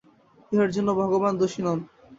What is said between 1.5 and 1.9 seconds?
নন।